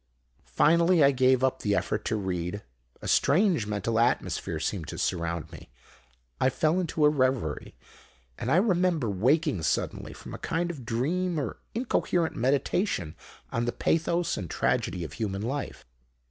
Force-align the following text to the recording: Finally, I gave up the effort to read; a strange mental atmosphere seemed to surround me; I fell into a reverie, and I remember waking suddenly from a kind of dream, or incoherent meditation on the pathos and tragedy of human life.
Finally, 0.47 1.03
I 1.03 1.11
gave 1.11 1.43
up 1.43 1.59
the 1.59 1.75
effort 1.75 2.03
to 2.05 2.15
read; 2.15 2.63
a 3.03 3.07
strange 3.07 3.67
mental 3.67 3.99
atmosphere 3.99 4.59
seemed 4.59 4.87
to 4.87 4.97
surround 4.97 5.51
me; 5.51 5.69
I 6.39 6.49
fell 6.49 6.79
into 6.79 7.05
a 7.05 7.09
reverie, 7.09 7.75
and 8.35 8.51
I 8.51 8.55
remember 8.55 9.11
waking 9.11 9.61
suddenly 9.61 10.13
from 10.13 10.33
a 10.33 10.39
kind 10.39 10.71
of 10.71 10.87
dream, 10.87 11.39
or 11.39 11.57
incoherent 11.75 12.35
meditation 12.35 13.13
on 13.51 13.65
the 13.65 13.71
pathos 13.71 14.37
and 14.37 14.49
tragedy 14.49 15.03
of 15.03 15.13
human 15.13 15.43
life. 15.43 15.85